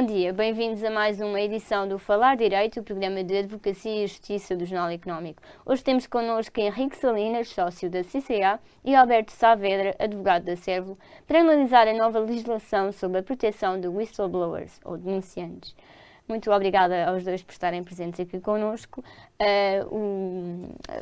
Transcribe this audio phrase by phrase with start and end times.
[0.00, 0.32] bom dia.
[0.32, 4.64] Bem-vindos a mais uma edição do Falar Direito, o programa de Advocacia e Justiça do
[4.64, 5.42] Jornal Económico.
[5.66, 11.40] Hoje temos connosco Henrique Salinas, sócio da CCA, e Alberto Saavedra, advogado da Servo, para
[11.40, 15.76] analisar a nova legislação sobre a proteção de whistleblowers, ou denunciantes.
[16.30, 19.02] Muito obrigada aos dois por estarem presentes aqui connosco.
[19.40, 19.96] Uh,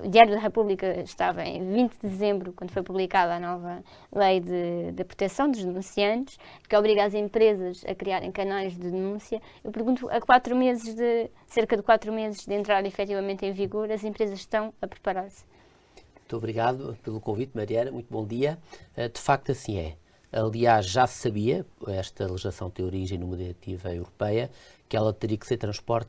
[0.02, 4.40] o, Diário da República estava em 20 de dezembro, quando foi publicada a nova Lei
[4.40, 9.42] de, de Proteção dos Denunciantes, que obriga as empresas a criarem canais de denúncia.
[9.62, 13.92] Eu pergunto, a quatro meses de, cerca de quatro meses de entrar efetivamente em vigor,
[13.92, 15.44] as empresas estão a preparar-se?
[16.20, 17.92] Muito obrigado pelo convite, Mariana.
[17.92, 18.58] Muito bom dia.
[18.96, 19.96] Uh, de facto, assim é.
[20.30, 24.50] Aliás, já se sabia, esta legislação tem origem numa diretiva europeia,
[24.86, 25.58] que ela teria que ser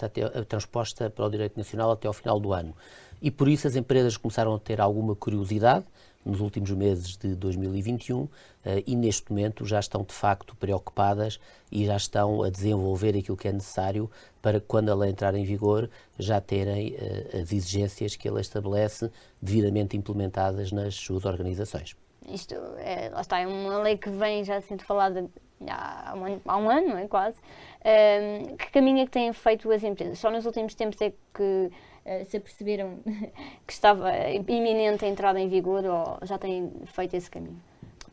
[0.02, 2.76] até, eh, transposta para o direito nacional até ao final do ano.
[3.22, 5.85] E por isso as empresas começaram a ter alguma curiosidade
[6.26, 8.27] nos últimos meses de 2021
[8.66, 11.40] eh, e neste momento já estão de facto preocupadas
[11.71, 15.90] e já estão a desenvolver aquilo que é necessário para quando ela entrar em vigor
[16.18, 19.10] já terem eh, as exigências que ela estabelece
[19.41, 21.96] devidamente implementadas nas suas organizações.
[22.27, 25.29] Isto é, lá está, é uma lei que vem já sendo falada
[25.67, 27.37] há um, há um ano, não é, quase.
[27.84, 30.20] Um, que caminho é que têm feito as empresas?
[30.20, 32.99] Só nos últimos tempos é que uh, se aperceberam
[33.65, 37.59] que estava iminente a entrada em vigor ou já têm feito esse caminho?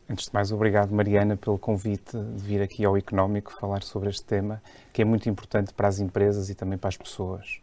[0.09, 4.23] Antes de mais, obrigado, Mariana, pelo convite de vir aqui ao Económico falar sobre este
[4.23, 4.63] tema,
[4.93, 7.59] que é muito importante para as empresas e também para as pessoas.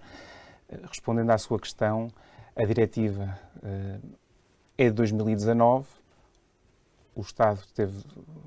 [0.69, 2.09] Eh, respondendo à sua questão,
[2.55, 4.17] a diretiva uh,
[4.77, 5.87] é de 2019
[7.15, 7.99] o Estado teve,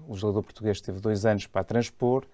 [0.08, 2.26] o legislador português teve dois anos para transpor,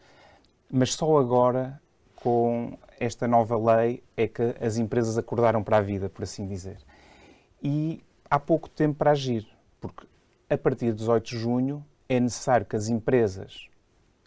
[0.71, 1.81] mas só agora,
[2.15, 6.77] com esta nova lei, é que as empresas acordaram para a vida, por assim dizer.
[7.61, 9.47] E há pouco tempo para agir,
[9.79, 10.07] porque
[10.49, 13.67] a partir de 18 de junho é necessário que as empresas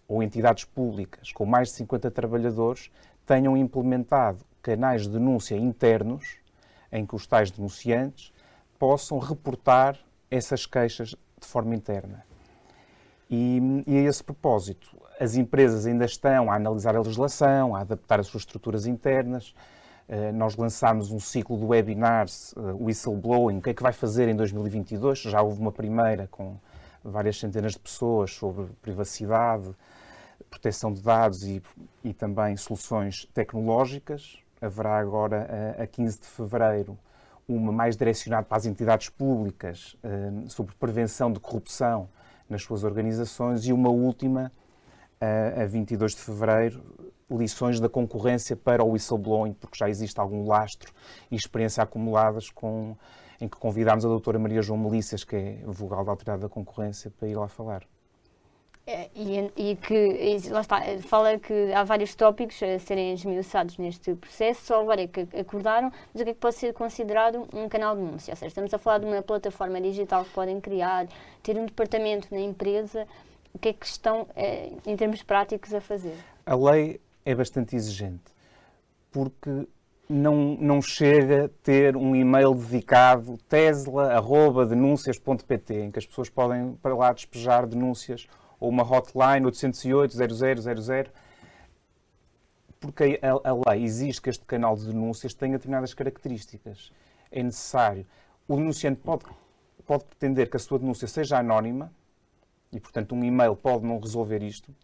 [0.08, 2.90] ou entidades públicas com mais de 50 trabalhadores
[3.24, 6.36] tenham implementado canais de denúncia internos
[6.90, 8.32] em que os tais denunciantes
[8.78, 9.98] possam reportar
[10.30, 12.24] essas queixas de forma interna.
[13.28, 18.20] E, e, a esse propósito, as empresas ainda estão a analisar a legislação, a adaptar
[18.20, 19.54] as suas estruturas internas.
[20.08, 24.28] Uh, nós lançámos um ciclo de webinars, uh, Whistleblowing, o que é que vai fazer
[24.28, 25.22] em 2022?
[25.22, 26.56] Já houve uma primeira com
[27.02, 29.68] várias centenas de pessoas sobre privacidade,
[30.48, 31.60] proteção de dados e,
[32.04, 34.38] e também soluções tecnológicas.
[34.60, 36.96] Haverá agora, uh, a 15 de fevereiro,
[37.48, 42.08] uma mais direcionada para as entidades públicas uh, sobre prevenção de corrupção
[42.48, 44.52] nas suas organizações e uma última
[45.20, 46.82] uh, a 22 de fevereiro,
[47.30, 50.92] lições da concorrência para o whistleblowing, porque já existe algum lastro
[51.30, 52.96] e experiência acumuladas com,
[53.40, 57.10] em que convidámos a doutora Maria João Melícias, que é vogal da Autoridade da Concorrência,
[57.10, 57.82] para ir lá falar.
[58.88, 63.78] É, e, e, que, e, lá está, fala que há vários tópicos a serem esmiuçados
[63.78, 67.48] neste processo, só agora é que acordaram, mas o que é que pode ser considerado
[67.52, 68.30] um canal de denúncia?
[68.30, 71.08] Ou seja, estamos a falar de uma plataforma digital que podem criar,
[71.42, 73.08] ter um departamento na empresa,
[73.52, 76.14] o que é que estão, é, em termos práticos, a fazer?
[76.46, 78.32] A lei é bastante exigente,
[79.10, 79.66] porque
[80.08, 87.12] não, não chega ter um e-mail dedicado tesla.denúncias.pt, em que as pessoas podem para lá
[87.12, 88.28] despejar denúncias
[88.58, 91.12] ou uma hotline 808 0000,
[92.80, 96.92] porque a, a, lei exige que este canal de denúncias tenha determinadas características.
[97.30, 98.06] É necessário.
[98.46, 99.24] O denunciante pode,
[99.86, 101.92] pode pretender que a sua denúncia seja anónima,
[102.72, 104.74] e portanto um e-mail pode não resolver isto.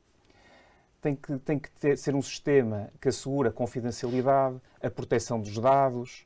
[1.01, 5.59] Tem que, tem que ter, ser um sistema que assegura a confidencialidade, a proteção dos
[5.59, 6.25] dados,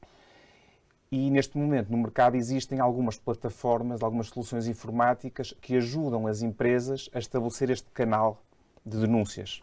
[1.11, 7.09] e neste momento no mercado existem algumas plataformas, algumas soluções informáticas que ajudam as empresas
[7.12, 8.43] a estabelecer este canal
[8.84, 9.62] de denúncias.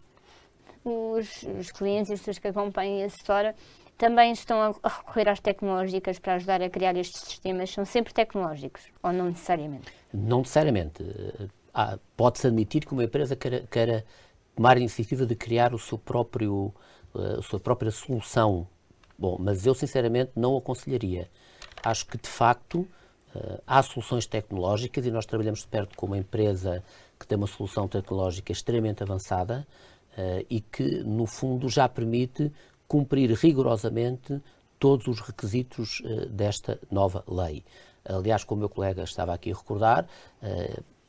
[0.85, 3.55] Os, os clientes e as pessoas que acompanham a assessora
[3.97, 7.69] também estão a recorrer às tecnológicas para ajudar a criar estes sistemas?
[7.69, 9.93] São sempre tecnológicos ou não necessariamente?
[10.13, 11.03] Não necessariamente.
[11.73, 14.05] Ah, Pode-se admitir que uma empresa queira, queira,
[14.55, 16.73] tomar a iniciativa de criar o seu próprio,
[17.13, 18.67] a sua própria solução
[19.17, 21.29] Bom, mas eu sinceramente não aconselharia.
[21.83, 22.87] Acho que de facto
[23.35, 26.83] eh, há soluções tecnológicas e nós trabalhamos de perto com uma empresa
[27.19, 29.65] que tem uma solução tecnológica extremamente avançada
[30.17, 32.51] uh, e que, no fundo, já permite
[32.87, 34.41] cumprir rigorosamente
[34.77, 37.63] todos os requisitos uh, desta nova lei.
[38.03, 40.05] Aliás, como o meu colega estava aqui a recordar,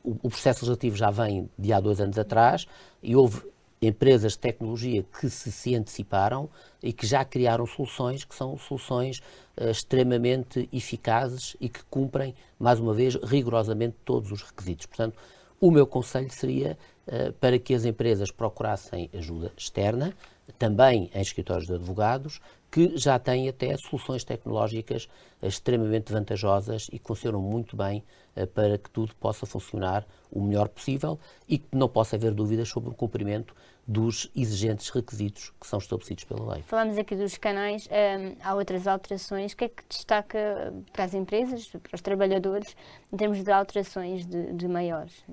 [0.01, 2.65] o processo legislativo já vem de há dois anos atrás
[3.03, 3.43] e houve
[3.85, 6.49] empresas de tecnologia que se, se anteciparam
[6.81, 9.19] e que já criaram soluções que são soluções
[9.57, 14.85] uh, extremamente eficazes e que cumprem, mais uma vez, rigorosamente todos os requisitos.
[14.85, 15.17] Portanto,
[15.59, 16.77] O meu conselho seria
[17.07, 20.13] uh, para que as empresas procurassem ajuda externa,
[20.59, 22.39] também em escritórios de advogados,
[22.69, 25.07] que já têm até soluções tecnológicas
[25.41, 28.03] extremamente vantajosas e que funcionam muito bem
[28.35, 31.17] uh, para que tudo possa funcionar o melhor possível
[31.47, 33.55] e que não possa haver dúvidas sobre o cumprimento
[33.87, 36.63] dos exigentes requisitos que são estabelecidos pela lei.
[36.63, 39.53] Falamos aqui dos canais, hum, há outras alterações.
[39.53, 42.75] O que é que destaca para as empresas, para os trabalhadores,
[43.13, 45.23] em termos de alterações de, de maiores?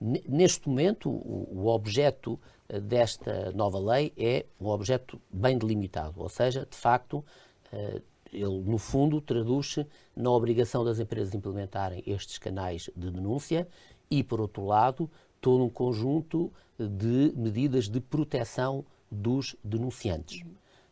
[0.00, 2.38] Neste momento, o, o objeto
[2.68, 7.24] eh, desta nova lei é um objeto bem delimitado, ou seja, de facto,
[7.72, 8.00] eh,
[8.32, 13.68] ele, no fundo, traduz-se na obrigação das empresas implementarem estes canais de denúncia
[14.10, 15.10] e, por outro lado,
[15.44, 20.42] todo um conjunto de medidas de proteção dos denunciantes.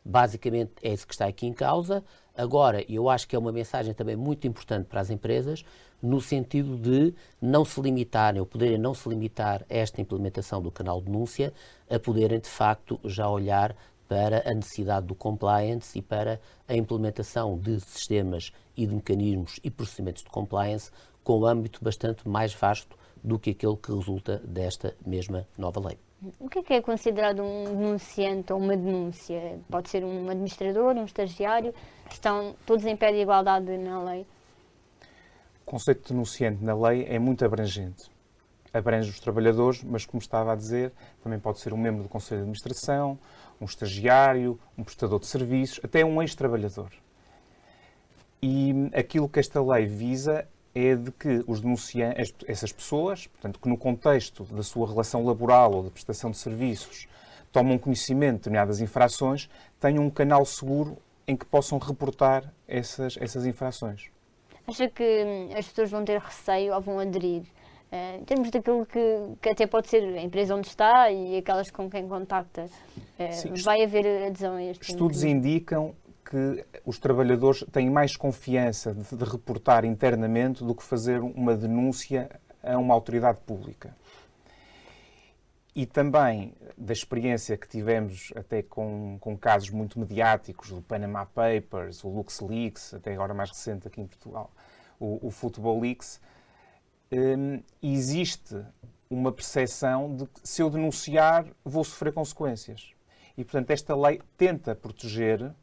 [0.04, 2.04] Basicamente é isso que está aqui em causa.
[2.36, 5.64] Agora, eu acho que é uma mensagem também muito importante para as empresas,
[6.02, 10.70] no sentido de não se limitarem, ou poderem não se limitar a esta implementação do
[10.70, 11.50] canal de denúncia,
[11.88, 13.74] a poderem de facto já olhar
[14.06, 16.38] para a necessidade do compliance e para
[16.68, 20.90] a implementação de sistemas e de mecanismos e procedimentos de compliance
[21.24, 25.98] com um âmbito bastante mais vasto do que aquele que resulta desta mesma nova lei.
[26.38, 29.58] O que é, que é considerado um denunciante ou uma denúncia?
[29.68, 31.74] Pode ser um administrador, um estagiário,
[32.10, 34.26] estão todos em pé de igualdade na lei?
[35.62, 38.10] O conceito de denunciante na lei é muito abrangente.
[38.72, 40.92] Abrange os trabalhadores, mas, como estava a dizer,
[41.22, 43.18] também pode ser um membro do Conselho de Administração,
[43.60, 46.90] um estagiário, um prestador de serviços, até um ex-trabalhador.
[48.40, 53.68] E aquilo que esta lei visa é de que os denunciantes, essas pessoas, portanto, que
[53.68, 57.06] no contexto da sua relação laboral ou de prestação de serviços
[57.52, 59.48] tomam conhecimento de determinadas infrações,
[59.78, 60.96] tenham um canal seguro
[61.26, 64.10] em que possam reportar essas, essas infrações.
[64.66, 67.42] Acha que hum, as pessoas vão ter receio ou vão aderir?
[67.92, 68.98] Uh, em termos daquilo que,
[69.42, 73.52] que, até pode ser a empresa onde está e aquelas com quem contacta, uh, Sim,
[73.62, 79.84] vai haver adesão a este Estudos indicam que os trabalhadores têm mais confiança de, reportar
[79.84, 82.30] internamente do que fazer uma denúncia
[82.62, 83.94] a uma autoridade pública.
[85.74, 92.04] E também da experiência que tivemos até com, com casos muito mediáticos, o Panama Papers,
[92.04, 94.50] o LuxLeaks, até agora mais recente aqui em Portugal,
[95.00, 96.20] o, o Football Leaks,
[97.10, 98.64] um, existe
[99.10, 102.92] uma percepção de que se eu denunciar vou sofrer consequências.
[103.36, 105.54] E, portanto, esta lei tenta proteger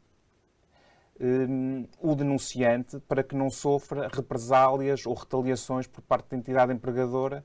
[1.20, 7.44] um, o denunciante para que não sofra represálias ou retaliações por parte da entidade empregadora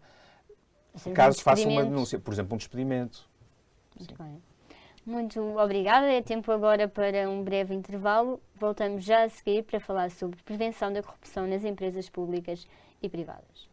[0.96, 3.30] Sim, caso faça uma denúncia, por exemplo, um despedimento.
[3.98, 4.42] Muito bem.
[5.06, 6.08] Muito obrigada.
[6.12, 8.42] É tempo agora para um breve intervalo.
[8.56, 12.68] Voltamos já a seguir para falar sobre prevenção da corrupção nas empresas públicas
[13.02, 13.70] e privadas.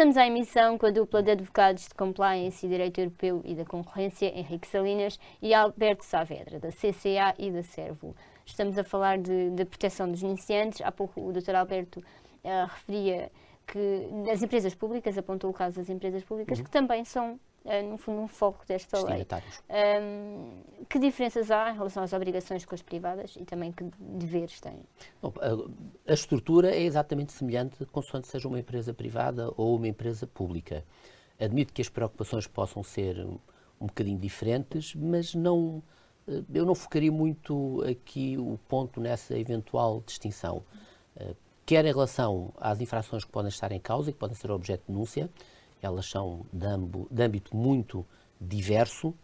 [0.00, 3.66] Regressamos à emissão com a dupla de advogados de compliance e direito europeu e da
[3.66, 8.16] concorrência, Henrique Salinas e Alberto Saavedra, da CCA e da Servo.
[8.46, 10.80] Estamos a falar de, de proteção dos iniciantes.
[10.80, 11.54] Há pouco o Dr.
[11.54, 13.30] Alberto uh, referia
[13.66, 16.64] que as empresas públicas, apontou o caso das empresas públicas, uhum.
[16.64, 17.38] que também são
[17.88, 19.26] no fundo, um foco desta lei.
[19.68, 24.60] Um, que diferenças há em relação às obrigações com as privadas e também que deveres
[24.60, 24.82] têm?
[25.20, 30.26] Bom, a, a, estrutura é exatamente semelhante, consoante seja uma empresa privada ou uma empresa
[30.26, 30.84] pública.
[31.38, 33.38] Admito que as preocupações possam ser um,
[33.80, 35.82] um bocadinho diferentes, mas não,
[36.28, 40.62] eh, eu não focaria muito aqui o ponto nessa eventual distinção.
[41.16, 44.50] Uh, quer em relação às infrações que podem estar em causa e que podem ser
[44.50, 45.30] objeto de denúncia,
[45.82, 48.06] elas são de, ambo, de âmbito muito
[48.40, 49.14] diverso,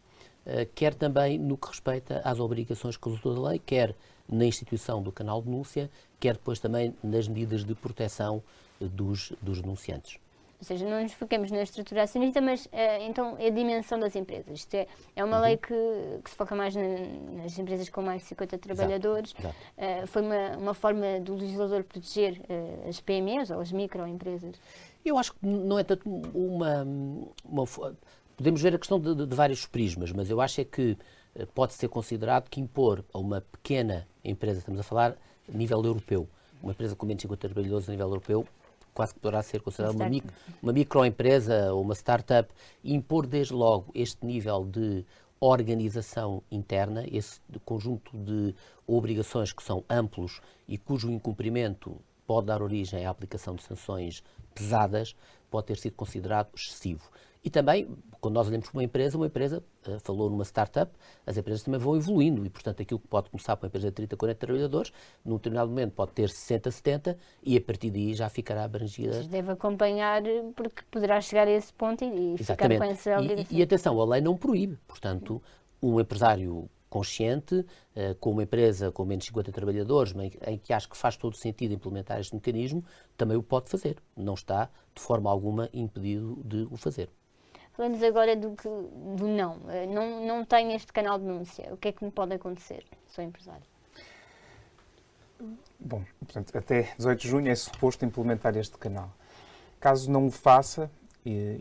[0.45, 3.95] eh, quer também no que respeita às obrigações que resultam da lei, quer
[4.29, 8.43] na instituição do canal de denúncia, quer depois também nas medidas de proteção
[8.81, 10.19] eh, dos, dos denunciantes.
[10.59, 14.17] Ou seja, não nos foquemos na estrutura acionista, mas é, então é a dimensão das
[14.17, 14.61] empresas.
[14.61, 15.43] Isto é, é uma uhum.
[15.43, 15.75] lei que,
[16.25, 16.83] que, se foca mais na,
[17.43, 19.35] nas empresas com mais de 50 trabalhadores.
[19.39, 20.05] Exato, exato.
[20.05, 24.57] Uh, foi uma, uma forma do legislador proteger uh, as PMEs ou as microempresas.
[25.07, 26.85] Eu acho que não é tanto uma,
[27.45, 27.65] uma
[28.37, 30.99] podemos ver a questão de, de, de, vários prismas, mas eu acho é que
[31.35, 35.17] eh, pode ser considerado que impor a uma pequena empresa, estamos a falar
[35.49, 36.29] a nível europeu,
[36.61, 38.47] uma empresa com menos de 50 trabalhadores a nível europeu,
[38.93, 40.33] quase que poderá ser considerada uma, micro,
[40.63, 45.05] uma microempresa ou uma startup, impor desde logo este nível de
[45.39, 48.55] organização interna, esse conjunto de
[48.87, 51.97] obrigações que são amplos e cujo incumprimento
[52.27, 54.25] pode dar origem à aplicação de sanções
[54.57, 55.15] pesadas,
[55.51, 57.09] pode ter sido considerado excessivo.
[57.45, 57.87] E também,
[58.21, 60.91] quando nós olhamos para uma empresa, uma empresa, uh, falou numa startup,
[61.25, 63.93] as empresas também vão evoluindo e, portanto, aquilo que pode começar para uma empresa de
[63.93, 64.93] 30, 40 trabalhadores,
[65.25, 69.19] num determinado momento pode ter 60, 70 e a partir daí já ficará abrangida.
[69.19, 70.23] Mas deve acompanhar
[70.57, 73.57] porque poderá chegar a esse ponto e, e ficar com essa obrigação.
[73.57, 75.41] E, e atenção, a lei não proíbe, portanto,
[75.81, 80.73] um empresário consciente, uh, com uma empresa com menos de 50 trabalhadores, em, em que
[80.73, 82.83] acho que faz todo sentido implementar este mecanismo,
[83.19, 83.99] também o pode fazer.
[84.17, 87.11] Não está, de forma alguma, impedido de o fazer.
[87.73, 89.61] Falamos agora do, que, do não.
[89.69, 90.27] Eh, não.
[90.27, 91.69] Não tenho este canal de denúncia.
[91.75, 92.83] O que é que me pode acontecer?
[93.07, 93.67] Sou empresário.
[95.79, 99.13] Bom, portanto, até 18 de junho é suposto implementar este canal.
[99.79, 100.91] Caso não o faça,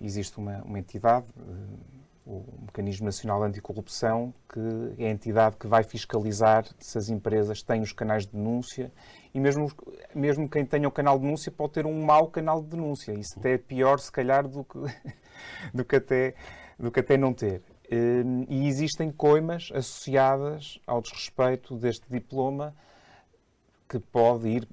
[0.01, 5.67] existe uma, uma entidade, eh, o Mecanismo Nacional de Anticorrupção, que é a entidade que
[5.67, 8.91] vai fiscalizar se as empresas têm os canais de denúncia
[9.33, 9.71] e mesmo,
[10.13, 13.13] mesmo quem tenha o canal de denúncia pode ter um mau canal de denúncia.
[13.13, 14.79] Isso até é pior, se calhar, do que,
[15.73, 16.33] do que, até,
[16.79, 17.61] do que até não ter.
[17.91, 22.75] Hum, e existem coimas associadas ao desrespeito deste diploma
[23.87, 24.67] que pode ir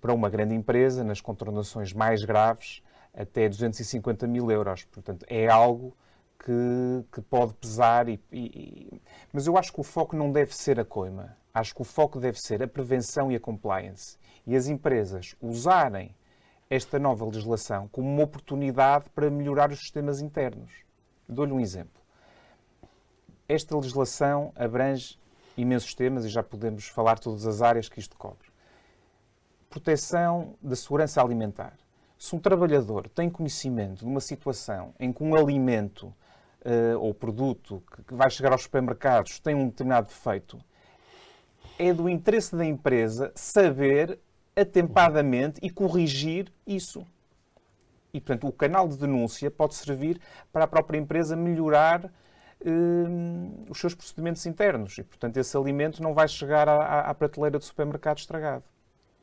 [0.00, 2.82] para uma grande empresa, nas contratações mais graves,
[3.14, 4.84] até 250 mil euros.
[4.84, 5.96] Portanto, é algo
[6.38, 8.08] que, que pode pesar.
[8.08, 9.00] E, e,
[9.32, 11.36] mas eu acho que o foco não deve ser a coima.
[11.52, 14.18] Acho que o foco deve ser a prevenção e a compliance.
[14.46, 16.14] E as empresas usarem
[16.68, 20.72] esta nova legislação como uma oportunidade para melhorar os sistemas internos.
[21.28, 22.02] Dou-lhe um exemplo.
[23.48, 25.18] Esta legislação abrange
[25.56, 28.48] imensos temas e já podemos falar todas as áreas que isto cobre.
[29.70, 31.76] Proteção da segurança alimentar.
[32.18, 36.14] Se um trabalhador tem conhecimento de uma situação em que um alimento
[36.66, 40.58] uh, ou produto que vai chegar aos supermercados tem um determinado defeito,
[41.78, 44.18] é do interesse da empresa saber
[44.54, 47.06] atempadamente e corrigir isso.
[48.12, 50.18] E, portanto, o canal de denúncia pode servir
[50.50, 54.96] para a própria empresa melhorar uh, os seus procedimentos internos.
[54.96, 58.64] E, portanto, esse alimento não vai chegar à, à prateleira do supermercado estragado.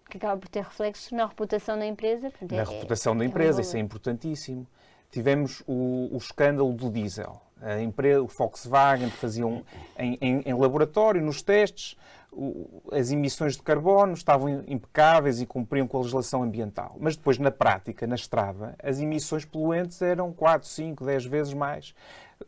[0.07, 2.31] Que acaba por ter reflexos na reputação da empresa.
[2.51, 4.67] Na é, reputação da é empresa, isso é importantíssimo
[5.13, 7.39] tivemos o, o escândalo do diesel.
[7.61, 9.63] A empresa, o Volkswagen faziam
[9.97, 11.95] em, em, em laboratório, nos testes,
[12.31, 16.97] o, as emissões de carbono estavam impecáveis e cumpriam com a legislação ambiental.
[16.99, 21.93] Mas depois, na prática, na estrada, as emissões poluentes eram 4, 5, 10 vezes mais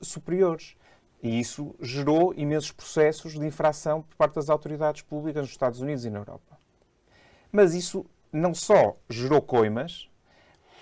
[0.01, 0.75] superiores.
[1.21, 6.03] E isso gerou imensos processos de infração por parte das autoridades públicas nos Estados Unidos
[6.03, 6.57] e na Europa.
[7.51, 10.09] Mas isso não só gerou coimas,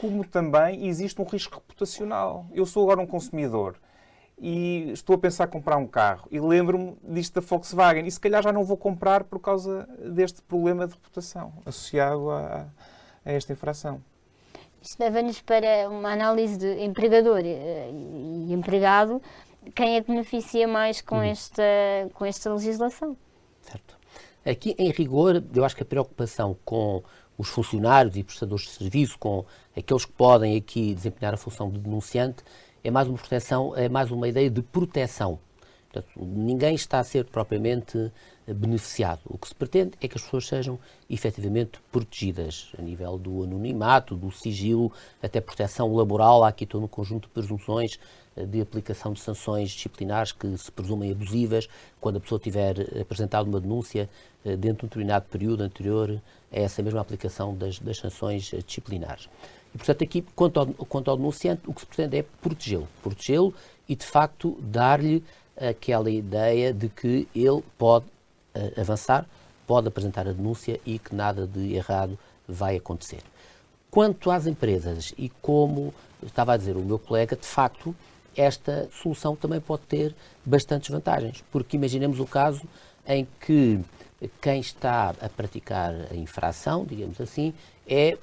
[0.03, 2.45] como também existe um risco reputacional.
[2.51, 3.77] Eu sou agora um consumidor
[4.37, 8.19] e estou a pensar em comprar um carro e lembro-me disto da Volkswagen e se
[8.19, 12.67] calhar já não vou comprar por causa deste problema de reputação associado a,
[13.23, 14.03] a esta infração.
[14.81, 19.21] Isto leva-nos para uma análise de empregador e empregado.
[19.73, 21.23] Quem é que beneficia mais com, uhum.
[21.23, 21.63] esta,
[22.13, 23.15] com esta legislação?
[23.61, 23.97] Certo.
[24.45, 27.01] Aqui, em rigor, eu acho que a preocupação com
[27.37, 31.79] os funcionários e prestadores de serviço, com aqueles que podem aqui desempenhar a função de
[31.79, 32.43] denunciante,
[32.83, 35.39] é mais uma proteção, é mais uma ideia de proteção.
[35.91, 38.11] Portanto, ninguém está a ser propriamente
[38.47, 39.21] beneficiado.
[39.25, 44.15] O que se pretende é que as pessoas sejam efetivamente protegidas a nível do anonimato,
[44.15, 46.43] do sigilo, até proteção laboral.
[46.43, 47.99] Há aqui todo um conjunto de presunções
[48.35, 51.69] eh, de aplicação de sanções disciplinares que se presumem abusivas
[52.01, 54.09] quando a pessoa tiver apresentado uma denúncia
[54.43, 56.21] eh, dentro de um determinado período anterior
[56.51, 59.29] a essa mesma aplicação das, das sanções eh, disciplinares.
[59.73, 62.87] E, portanto, aqui, quanto ao, quanto ao denunciante, o que se pretende é protegê-lo.
[63.01, 63.53] Protegê-lo
[63.87, 65.23] e, de facto, dar-lhe
[65.55, 68.05] aquela ideia de que ele pode
[68.55, 69.25] uh, avançar,
[69.65, 72.17] pode apresentar a denúncia e que nada de errado
[72.47, 73.21] vai acontecer.
[73.89, 77.95] Quanto às empresas e como estava a dizer o meu colega, de facto,
[78.35, 82.63] esta solução também pode ter bastantes vantagens, porque imaginemos o caso
[83.05, 83.79] em que
[84.41, 87.53] quem está a praticar a infração, digamos assim,
[87.87, 88.17] é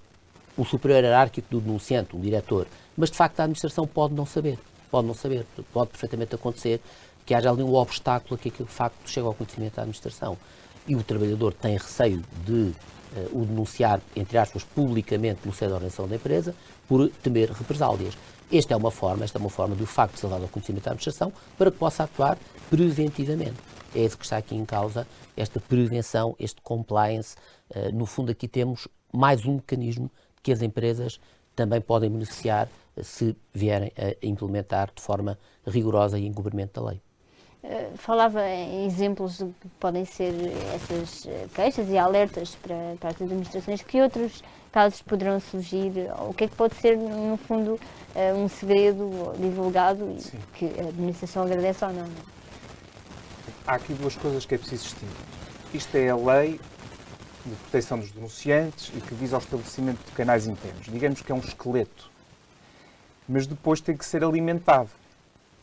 [0.56, 4.58] o superior hierárquico do denunciante, um diretor, mas de facto a administração pode não saber,
[4.90, 6.80] pode não saber, pode perfeitamente acontecer
[7.24, 10.36] que haja ali um obstáculo a que aquele facto chegue ao conhecimento da administração.
[10.86, 15.76] E o trabalhador tem receio de uh, o denunciar, entre aspas, publicamente no seio da
[15.76, 16.54] organização da empresa,
[16.88, 18.16] por temer represálias.
[18.52, 20.84] Esta é uma forma, esta é uma forma do facto de ser dado ao conhecimento
[20.84, 22.36] da administração para que possa atuar
[22.68, 23.56] preventivamente.
[23.94, 27.36] É isso que está aqui em causa, esta prevenção, este compliance.
[27.70, 30.10] Uh, no fundo, aqui temos mais um mecanismo
[30.42, 31.20] que as empresas
[31.54, 32.68] também podem beneficiar
[33.02, 37.00] se vierem a implementar de forma rigorosa e em cumprimento da lei.
[37.62, 40.32] Uh, falava em exemplos de que podem ser
[40.74, 45.92] essas queixas e alertas para, para as administrações, que outros casos poderão surgir,
[46.26, 50.38] o que é que pode ser, no fundo, uh, um segredo divulgado e Sim.
[50.54, 52.08] que a administração agradece ou não.
[53.66, 55.16] Há aqui duas coisas que é preciso distinguir.
[55.74, 56.60] Isto é a lei
[57.44, 60.86] de proteção dos denunciantes e que visa ao estabelecimento de canais internos.
[60.86, 62.10] Digamos que é um esqueleto.
[63.28, 64.90] Mas depois tem que ser alimentado.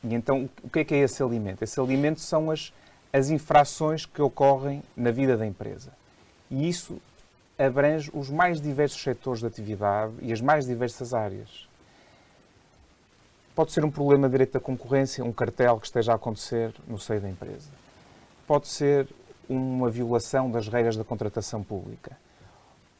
[0.03, 1.63] E então, o que é que é esse alimento?
[1.63, 2.73] Esse alimento são as,
[3.11, 5.91] as infrações que ocorrem na vida da empresa.
[6.49, 7.01] E isso
[7.57, 11.67] abrange os mais diversos setores de atividade e as mais diversas áreas.
[13.55, 16.99] Pode ser um problema de direito da concorrência, um cartel que esteja a acontecer no
[16.99, 17.69] seio da empresa.
[18.45, 19.07] Pode ser
[19.49, 22.15] uma violação das regras da contratação pública,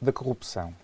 [0.00, 0.74] da corrupção,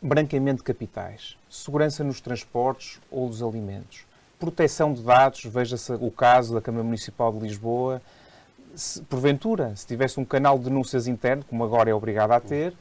[0.00, 4.06] branqueamento de capitais, segurança nos transportes ou dos alimentos,
[4.38, 8.02] proteção de dados, veja-se o caso da Câmara Municipal de Lisboa,
[8.74, 12.74] se, porventura, se tivesse um canal de denúncias interno, como agora é obrigado a ter,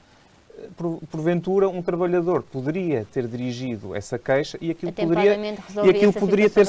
[0.77, 5.37] por, porventura um trabalhador poderia ter dirigido essa queixa e aquilo poderia
[5.83, 6.65] e aquilo poderia ter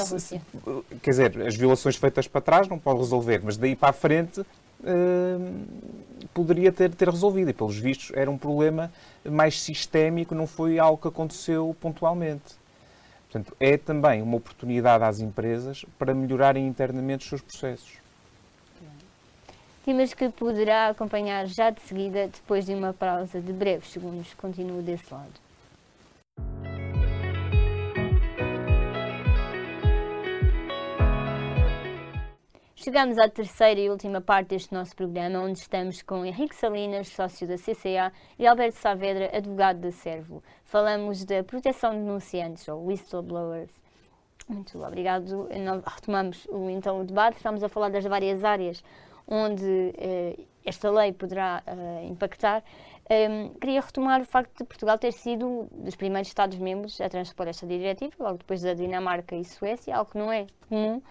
[1.00, 4.40] quer dizer as violações feitas para trás não pode resolver mas daí para a frente
[4.40, 5.64] uh,
[6.36, 7.50] poderia ter, ter resolvido.
[7.50, 8.92] E, pelos vistos, era um problema
[9.24, 12.54] mais sistémico, não foi algo que aconteceu pontualmente.
[13.30, 17.98] Portanto, é também uma oportunidade às empresas para melhorarem internamente os seus processos.
[19.84, 24.34] Temas que poderá acompanhar já de seguida, depois de uma pausa de breves segundos.
[24.34, 25.45] Continuo desse lado.
[32.86, 37.44] Chegamos à terceira e última parte deste nosso programa, onde estamos com Henrique Salinas, sócio
[37.44, 40.40] da CCA, e Alberto Saavedra, advogado da Servo.
[40.62, 43.72] Falamos da proteção de denunciantes, ou whistleblowers.
[44.48, 45.48] Muito obrigado.
[45.84, 47.38] Retomamos então o debate.
[47.38, 48.84] Estamos a falar das várias áreas
[49.26, 52.62] onde eh, esta lei poderá eh, impactar.
[53.10, 57.48] Um, ehm, queria retomar o facto de Portugal ter sido dos primeiros Estados-membros a transpor
[57.48, 61.02] esta diretiva, logo depois da Dinamarca e Suécia, algo que não é comum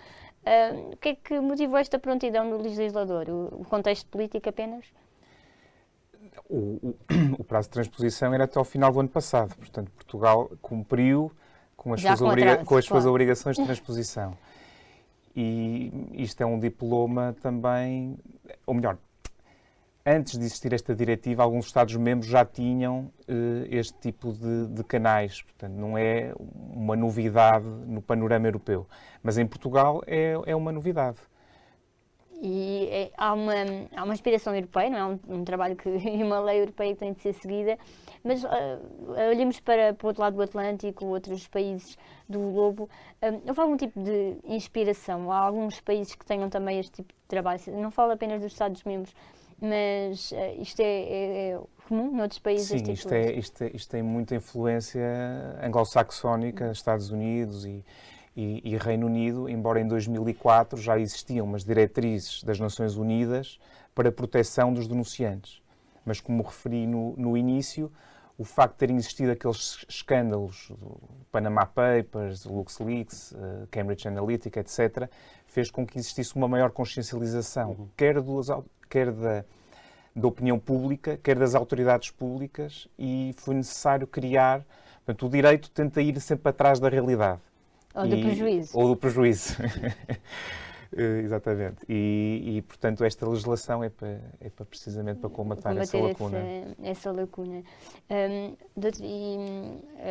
[0.46, 3.28] Uh, o que é que motivou esta prontidão do legislador?
[3.30, 4.86] O, o contexto político apenas?
[6.48, 6.96] O, o,
[7.40, 11.32] o, prazo de transposição era até ao final do ano passado, portanto, Portugal cumpriu
[11.76, 12.84] com as, suas, com obriga com as claro.
[12.86, 14.38] suas obrigações de transposição.
[15.36, 18.18] E isto é um diploma também,
[18.66, 18.98] ou melhor,
[20.06, 25.42] antes de existir esta diretiva, alguns Estados-membros já tinham uh, este tipo de, de, canais.
[25.42, 28.88] Portanto, não é uma novidade no panorama europeu.
[29.24, 31.18] Mas em Portugal é, é uma novidade.
[32.42, 33.54] E é, há, uma,
[33.96, 37.00] há uma inspiração europeia, não é um, um trabalho que, e uma lei europeia que
[37.00, 37.78] tem de ser seguida,
[38.24, 38.48] mas uh,
[39.30, 42.90] olhamos para, para o outro lado do Atlântico, outros países do globo,
[43.22, 45.32] uh, houve algum tipo de inspiração?
[45.32, 47.62] Há alguns países que tenham também este tipo de trabalho?
[47.70, 49.16] Não falo apenas dos Estados-membros,
[49.62, 52.68] mas uh, isto é, é, é, comum noutros países?
[52.68, 55.02] Sim, isto, é, isto, é, isto tem muita influência
[55.62, 57.84] anglo-saxónica, Estados Unidos e,
[58.36, 63.60] e, e, Reino Unido, embora em 2004 já existiam umas diretrizes das Nações Unidas
[63.94, 65.62] para a proteção dos denunciantes.
[66.06, 67.92] Mas, como referi no, no início,
[68.38, 71.00] o facto de terem existido aqueles escândalos, do
[71.32, 75.10] Panama Papers, LuxLeaks, uh, Cambridge Analytica, etc.,
[75.48, 77.88] fez com que existisse uma maior consciencialização, uhum.
[77.96, 78.48] quer dos,
[78.90, 79.46] quer da,
[80.14, 84.66] da opinião pública, quer das autoridades públicas, e foi necessário criar.
[85.06, 87.40] Portanto, o direito tenta ir sempre atrás da realidade.
[87.94, 88.78] Ou do prejuízo.
[88.78, 89.56] Ou do prejuízo.
[90.92, 91.86] Eh, exatamente.
[91.88, 96.38] E, e, portanto, esta legislação é para, é para precisamente para combater, combater essa lacuna.
[96.38, 97.64] Essa, essa lacuna.
[98.10, 99.38] Um, doutor, e,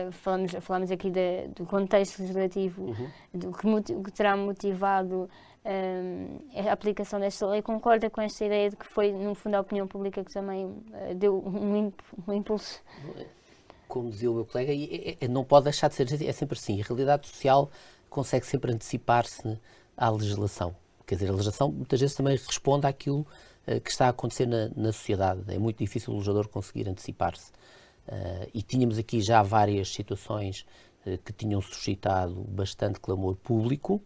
[0.07, 3.11] uh, falamos, falamos aqui de, do contexto legislativo, uhum.
[3.33, 5.29] do que, que terá motivado
[5.65, 9.87] a aplicação desta lei concorda com esta ideia de que foi, no fundo, a opinião
[9.87, 11.91] pública que também uh, deu um,
[12.29, 12.83] um, impulso?
[13.89, 16.59] Como dizia o meu colega, é, é, não pode deixar de ser assim, é sempre
[16.59, 16.83] assim.
[16.83, 17.71] A realidade social
[18.11, 19.59] consegue sempre antecipar-se
[19.97, 20.75] à legislação.
[21.07, 23.27] Quer dizer, a legislação muitas vezes também responde àquilo
[23.67, 25.43] uh, que está a acontecer na, na, sociedade.
[25.49, 27.51] É muito difícil o legislador conseguir antecipar-se.
[28.09, 30.67] Uh, e tínhamos aqui já várias situações
[31.23, 34.03] que tinham suscitado bastante clamor público.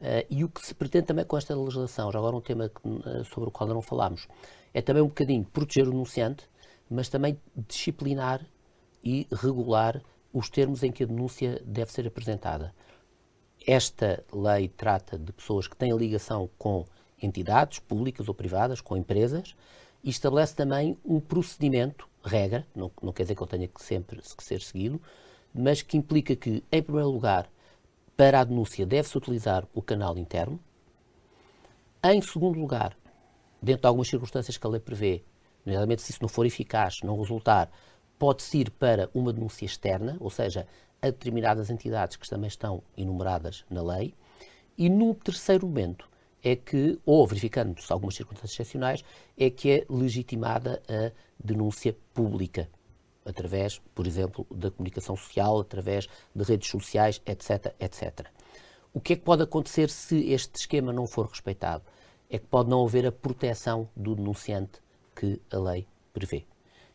[0.00, 2.88] Uh, e o que se pretende também com esta legislação, já agora um tema que,
[2.88, 4.26] uh, sobre o qual não falámos,
[4.72, 6.48] é também um bocadinho proteger o denunciante,
[6.88, 7.38] mas também
[7.68, 8.40] disciplinar
[9.04, 12.74] e regular os termos em que a denúncia deve ser apresentada.
[13.66, 16.84] Esta lei trata de pessoas que têm ligação com
[17.22, 19.54] entidades públicas ou privadas, com empresas,
[20.02, 24.20] e estabelece também um procedimento, regra, não, não quer dizer que ele tenha que sempre
[24.20, 25.00] que ser seguido,
[25.54, 27.50] mas que implica que, em primeiro lugar,
[28.16, 30.58] para a denúncia deve-se utilizar o canal interno.
[32.02, 32.96] Em segundo lugar,
[33.62, 35.22] dentro de algumas circunstâncias que a lei prevê,
[35.64, 37.70] nomeadamente se isso não for eficaz, não resultar,
[38.18, 40.66] pode-se ir para uma denúncia externa, ou seja,
[41.02, 44.14] a determinadas entidades que também estão enumeradas na lei.
[44.76, 46.08] E num terceiro momento
[46.42, 49.04] é que, ou verificando-se algumas circunstâncias excepcionais,
[49.36, 52.68] é que é legitimada a denúncia pública,
[53.24, 58.26] através, por exemplo, da comunicação social, através de redes sociais, etc, etc.
[58.92, 61.84] O que é que pode acontecer se este esquema não for respeitado?
[62.28, 64.80] É que pode não haver a proteção do denunciante
[65.14, 66.44] que a lei prevê.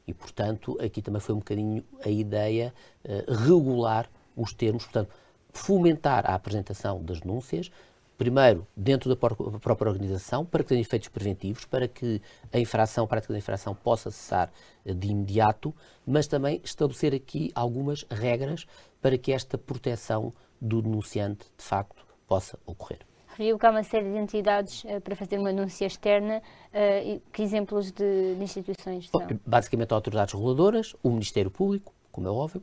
[0.07, 5.09] E, portanto, aqui também foi um bocadinho a ideia uh, regular os termos, portanto,
[5.51, 7.71] fomentar a apresentação das denúncias,
[8.17, 12.21] primeiro dentro da própria organização, para que tenha efeitos preventivos, para que
[12.53, 14.51] a infração, a prática da infração possa cessar
[14.85, 15.73] uh, de imediato,
[16.05, 18.65] mas também estabelecer aqui algumas regras
[19.01, 22.99] para que esta proteção do denunciante, de facto, possa ocorrer
[23.35, 26.41] referiu que há uma série de entidades uh, para fazer uma denúncia externa.
[26.67, 29.21] Uh, que exemplos de, de instituições são?
[29.45, 32.61] Basicamente, autoridades reguladoras, o Ministério Público, como é óbvio,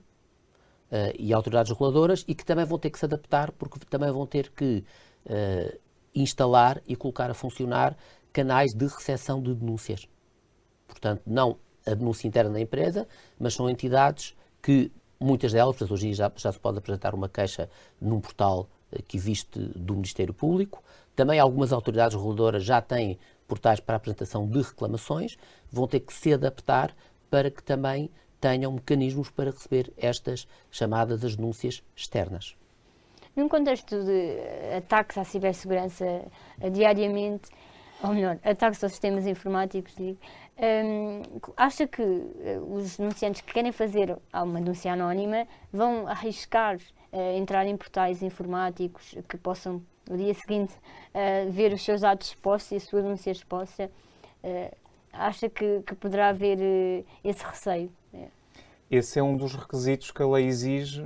[0.91, 4.27] uh, e autoridades reguladoras, e que também vão ter que se adaptar, porque também vão
[4.27, 4.85] ter que
[6.13, 7.97] instalar e colocar a funcionar
[8.33, 10.09] canais de recepção de denúncias.
[10.89, 13.07] Portanto, não a denúncia interna da empresa,
[13.39, 17.71] mas são entidades que, muitas delas, portanto, hoje já, já se pode apresentar uma queixa
[18.01, 18.69] num portal
[19.07, 20.83] que existe do Ministério Público.
[21.15, 25.37] Também algumas autoridades reguladoras já têm portais para apresentação de reclamações,
[25.71, 26.95] vão ter que se adaptar
[27.31, 32.57] para que também tenham mecanismos para receber estas chamadas as denúncias externas.
[33.37, 36.05] Num contexto de ataques à cibersegurança
[36.73, 37.51] diariamente,
[38.03, 40.19] ou melhor, ataques aos sistemas informáticos, digo,
[40.59, 41.23] um,
[41.57, 46.79] acha que eh, os denunciantes que querem fazer uma denúncia anónima vão arriscar
[47.13, 50.75] uh, entrar em portais informáticos que possam, no dia seguinte,
[51.15, 53.91] uh, ver os seus atos expostos e a sua denúncia exposta.
[54.43, 54.75] Uh,
[55.13, 57.93] acha que, que, poderá haver esse receio?
[58.91, 61.03] Esse é um dos requisitos que a lei exige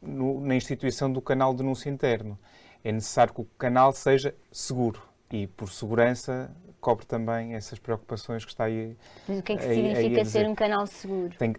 [0.00, 2.38] no, na instituição do canal de denúncia interno.
[2.82, 8.50] É necessário que o canal seja seguro e, por segurança, cobre também essas preocupações que
[8.50, 8.96] está aí.
[9.26, 11.34] Mas o que é que significa ser um canal seguro?
[11.38, 11.54] Tem,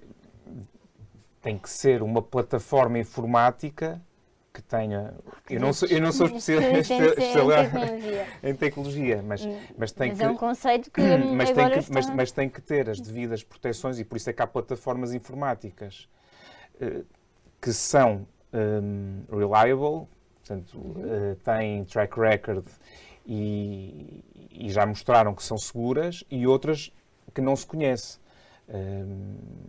[1.45, 4.01] tem que ser uma plataforma informática
[4.51, 5.13] que tenha.
[5.47, 10.17] Eu não sou, eu não sou especialista em, em tecnologia, mas, hum, mas tem mas
[10.17, 10.23] que.
[10.23, 11.01] é um conceito que.
[11.37, 14.33] mas, tem que mas, mas, tem que ter as devidas proteções e por isso é
[14.33, 16.09] que há plataformas informáticas
[16.81, 17.03] eh,
[17.61, 22.65] que são um, reliable, portanto, uh, têm track record
[23.23, 26.91] e, e já mostraram que são seguras, e outras
[27.35, 28.17] que não se conhece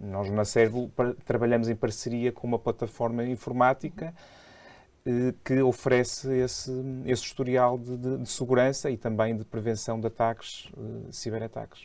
[0.01, 0.91] nós na Servo
[1.25, 4.15] trabalhamos em parceria com uma plataforma informática
[5.07, 6.73] eh, que oferece esse,
[7.05, 11.85] esse historial de, de, de, segurança e também de prevenção de ataques, uh, ciberataques.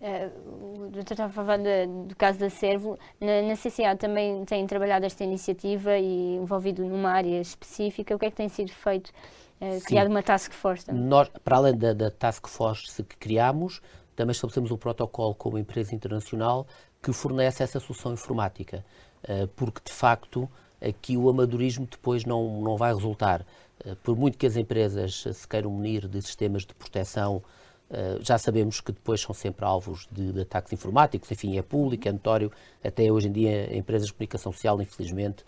[0.00, 1.68] Uh, o doutor estava falando
[2.08, 2.98] do caso da Servo.
[3.20, 8.16] Na, na, CCA também tem trabalhado esta iniciativa e envolvido numa área específica.
[8.16, 9.12] O que é que tem sido feito?
[9.60, 10.86] Uh, criado uma task force?
[10.86, 11.02] Também?
[11.02, 13.80] Nós, para além da, da task force que criamos,
[14.16, 16.66] também estabelecemos um protocolo com uma empresa internacional
[17.02, 18.84] que fornece essa solução informática,
[19.22, 20.50] eh, porque de facto
[20.80, 23.46] aqui o amadorismo depois não, não vai resultar.
[23.84, 27.42] Eh, por muito que as empresas se queiram munir de sistemas de proteção,
[27.90, 32.08] eh, já sabemos que depois são sempre alvos de, de ataques informáticos, enfim, é público,
[32.08, 32.50] é notório,
[32.82, 35.44] até hoje em dia empresas de comunicação social, infelizmente,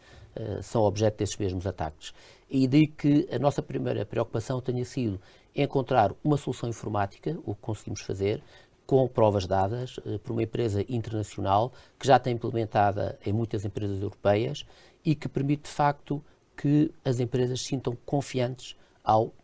[0.62, 2.14] são objeto desses mesmos ataques.
[2.48, 5.20] E daí que a nossa primeira preocupação tenha sido
[5.62, 8.42] encontrar uma solução informática, o que conseguimos fazer,
[8.86, 14.00] com provas dadas uh, por uma empresa internacional que já tem implementada em muitas empresas
[14.00, 14.64] europeias
[15.04, 16.24] e que permite de facto
[16.56, 19.34] que as empresas sintam confiantes ao uh,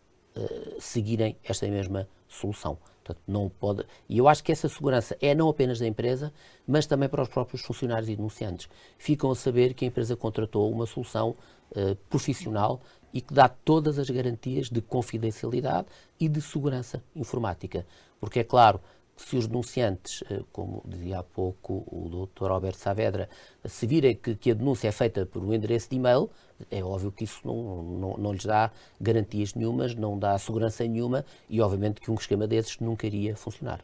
[0.79, 2.77] seguirem esta mesma solução.
[3.03, 3.85] Portanto, não pode.
[4.09, 6.33] E eu acho que essa segurança é não apenas da empresa,
[6.67, 8.67] mas também para os próprios funcionários e denunciantes.
[8.97, 11.35] Ficam a saber que a empresa contratou uma solução
[11.69, 12.81] uh, profissional
[13.15, 15.87] e que dá todas as garantias de confidencialidade
[16.19, 17.87] e de segurança informática.
[18.19, 18.81] Porque é claro,
[19.15, 22.51] se os denunciantes, uh, como dizia há pouco o Dr.
[22.51, 23.29] Alberto Saavedra,
[23.63, 26.29] se virem que, que, a denúncia é feita por um endereço de e-mail,
[26.69, 31.23] é óbvio que isso não, não, não lhes dá garantias nenhumas, não dá segurança nenhuma
[31.49, 33.79] e, obviamente, que um esquema desses nunca iria funcionar.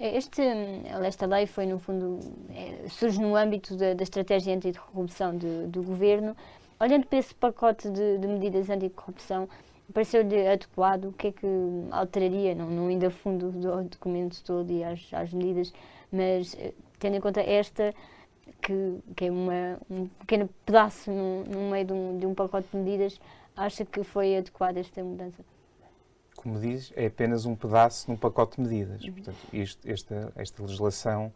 [0.00, 0.42] Este,
[1.04, 2.18] esta lei foi, no fundo,
[2.50, 6.36] é, surge no âmbito da, da estratégia anticorrupção de, do governo.
[6.80, 9.48] Olhando para esse pacote de, de medidas anticorrupção,
[9.92, 11.06] pareceu-lhe adequado?
[11.06, 11.46] O que é que
[11.90, 12.54] alteraria?
[12.54, 15.72] Não, não ainda fundo do documento todo e às, às medidas,
[16.12, 17.94] mas eh, tendo em conta esta,
[18.62, 22.68] que, que é uma, um pequeno pedaço no, no meio de um, de um pacote
[22.70, 23.20] de medidas,
[23.56, 25.42] acha que foi adequada esta mudança?
[26.38, 29.04] como diz, é apenas um pedaço num pacote de medidas.
[29.04, 29.36] Portanto,
[29.84, 31.32] esta, esta legislação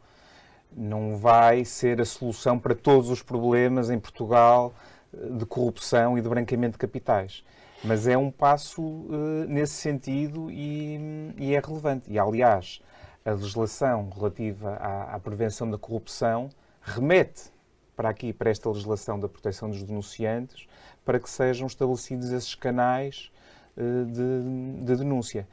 [0.74, 4.72] não vai ser a solução para todos os problemas em Portugal
[5.12, 7.44] de corrupção e de branqueamento de capitais.
[7.84, 12.10] Mas é um passo uh, nesse sentido e, e, é relevante.
[12.10, 12.80] E, aliás,
[13.24, 16.48] a legislação relativa à, à, prevenção da corrupção
[16.80, 17.50] remete
[17.96, 20.66] para aqui, para esta legislação da proteção dos denunciantes,
[21.04, 23.32] para que sejam estabelecidos esses canais
[23.76, 25.46] uh, de, de denúncia.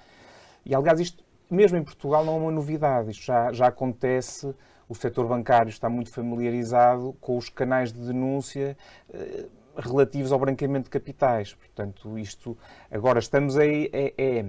[0.64, 3.10] E, aliás, isto, mesmo em Portugal, não é uma novidade.
[3.10, 4.54] Isto já, já acontece
[4.90, 8.76] o setor bancário está muito familiarizado com os canais de denúncia
[9.14, 9.46] eh,
[9.78, 11.54] relativos ao branqueamento de capitais.
[11.54, 12.58] Portanto, isto
[12.90, 14.46] agora estamos aí, é, é,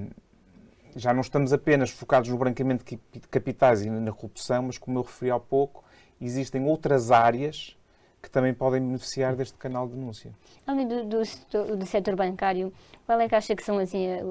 [0.97, 5.03] já não estamos apenas focados no branqueamento de capitais e na corrupção, mas como eu
[5.03, 5.85] referi há pouco,
[6.19, 7.77] existem outras áreas
[8.23, 10.33] que também podem beneficiar deste canal de denúncia.
[10.67, 12.73] Além do, do, do setor bancário,
[13.07, 14.23] qual é que acha que são assim, eh,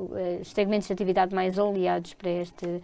[0.41, 2.81] os segmentos de atividade mais oleados para este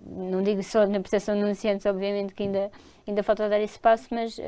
[0.00, 2.70] não digo só na proteção de denunciantes, obviamente que ainda,
[3.06, 4.38] ainda falta dar esse passo, mas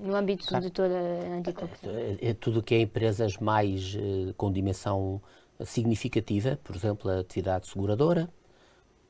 [0.00, 0.64] no âmbito claro.
[0.64, 1.92] de toda a anticorrupção.
[1.92, 3.96] É, é tudo o que é empresas mais
[4.36, 5.20] com dimensão
[5.64, 8.28] significativa, por exemplo, a atividade seguradora,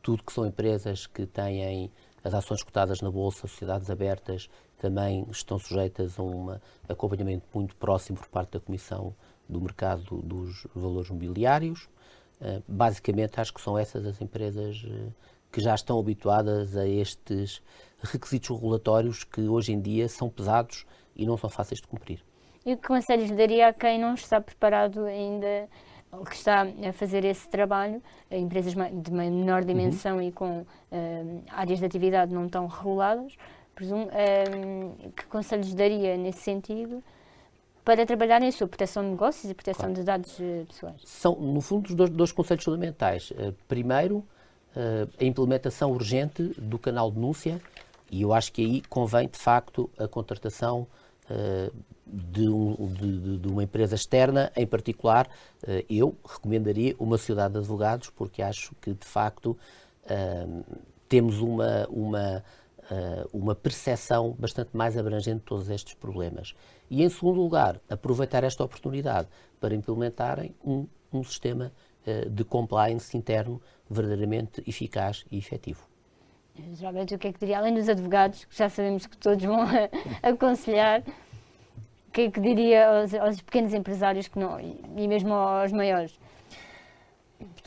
[0.02, 1.90] tudo que são empresas que têm
[2.22, 6.58] as ações cotadas na Bolsa, sociedades abertas, também estão sujeitas a um
[6.88, 9.14] acompanhamento muito próximo por parte da Comissão
[9.48, 11.88] do Mercado dos Valores Mobiliários.
[12.40, 14.84] Uh, basicamente, acho que são essas as empresas
[15.50, 17.62] que já estão habituadas a estes
[18.02, 22.22] requisitos regulatórios que hoje em dia são pesados e não são fáceis de cumprir.
[22.64, 25.68] E que conselhos daria a quem não está preparado ainda,
[26.12, 29.66] ou que está a fazer esse trabalho, empresas de menor uhum.
[29.66, 30.22] dimensão uhum.
[30.22, 33.34] e com uh, áreas de atividade não tão reguladas,
[33.76, 37.02] presumo, uh, que conselhos daria nesse sentido?
[37.86, 39.94] para trabalhar em sua proteção de negócios e proteção claro.
[39.94, 41.00] de dados eh, pessoais?
[41.04, 43.30] São, no fundo, dois, dois conselhos fundamentais.
[43.30, 47.62] Uh, primeiro, uh, a implementação urgente do canal de denúncia
[48.10, 50.84] e eu acho que aí convém, de facto, a contratação
[51.30, 51.72] uh,
[52.04, 55.28] de, um, de, de, uma empresa externa, em particular,
[55.90, 59.58] eu recomendaria uma sociedade de advogados, porque acho que, de facto,
[61.08, 62.44] temos uma, uma,
[63.32, 66.54] uma percepção bastante mais abrangente de todos estes problemas.
[66.88, 69.28] E, em segundo lugar, aproveitar esta oportunidade
[69.60, 71.72] para implementarem um, um sistema
[72.30, 75.82] de compliance interno verdadeiramente eficaz e efetivo.
[76.74, 79.60] Geralmente, o que é que diria, além dos advogados, que já sabemos que todos vão
[80.22, 85.72] aconselhar, o que é que diria aos, aos, pequenos empresários que não, e mesmo aos
[85.72, 86.18] maiores?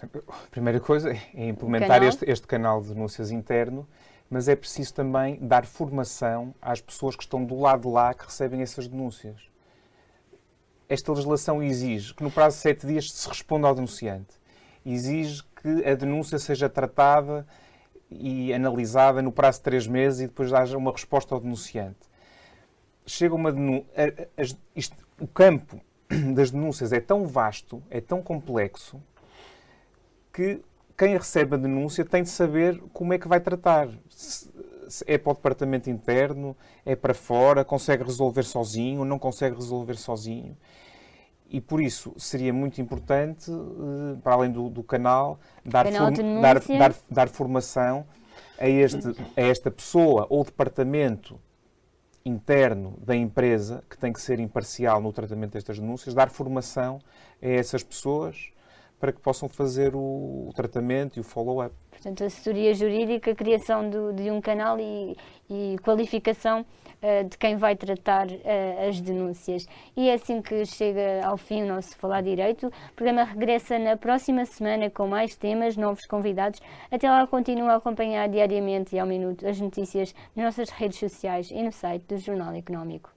[0.02, 2.10] a primeira coisa é implementar canal.
[2.10, 3.88] Este, este canal de denúncias interno,
[4.30, 8.26] mas é preciso também dar formação às pessoas que estão do lado de lá que
[8.26, 9.50] recebem essas denúncias.
[10.88, 14.40] Esta legislação exige que no prazo de sete dias se responda ao denunciante.
[14.86, 17.46] Exige que a denúncia seja tratada
[18.10, 22.10] e analisada no prazo de três meses e depois haja uma resposta ao denunciante.
[23.06, 23.52] Chega uma.
[25.20, 25.80] O campo
[26.34, 29.02] das denúncias é tão vasto, é tão complexo,
[30.34, 30.62] que
[31.00, 33.88] quem recebe a denúncia tem de saber como é que vai tratar.
[34.10, 34.50] Se
[35.08, 40.58] é para o departamento interno, é para fora, consegue resolver sozinho, não consegue resolver sozinho
[41.50, 46.42] e por isso seria muito importante, eh, para além do, do canal, dar, canal form,
[46.42, 48.06] dar, dar, dar, formação
[48.58, 51.40] a, este, a esta pessoa ou departamento
[52.24, 57.00] interno da empresa, que tem que ser imparcial no tratamento destas denúncias, dar formação
[57.42, 58.52] a essas pessoas
[59.00, 61.74] para que possam fazer o, o tratamento e o follow-up.
[61.90, 65.16] Portanto, assessoria jurídica, criação do, de um canal e,
[65.50, 69.66] e qualificação uh, de quem vai tratar uh, as denúncias.
[69.98, 72.68] E é assim que chega ao fim o nosso Falar Direito.
[72.68, 76.62] O programa regressa na próxima semana com mais temas, novos convidados.
[76.92, 81.52] Até lá, continua a acompanhar diariamente e ao minuto as notícias nas nossas redes sociais
[81.52, 83.10] e no site do Jornal Económico.